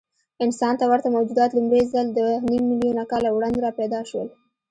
انسان 0.45 0.73
ته 0.79 0.85
ورته 0.91 1.07
موجودات 1.15 1.49
لومړی 1.53 1.81
ځل 1.93 2.07
دوهنیممیلیونه 2.17 3.03
کاله 3.11 3.29
وړاندې 3.31 3.63
راپیدا 3.65 4.01
شول. 4.09 4.27